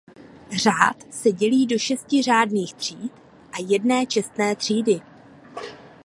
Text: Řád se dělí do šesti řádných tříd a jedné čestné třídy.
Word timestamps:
Řád 0.51 1.13
se 1.13 1.31
dělí 1.31 1.65
do 1.67 1.77
šesti 1.77 2.21
řádných 2.21 2.73
tříd 2.73 3.11
a 3.51 3.55
jedné 3.69 4.05
čestné 4.05 4.55
třídy. 4.55 5.01